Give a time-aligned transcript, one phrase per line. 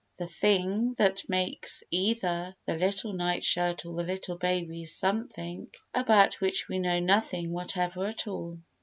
[0.17, 5.69] The thing that makes either the little night shirt or the little baby is something
[5.93, 8.57] about which we know nothing whatever at all.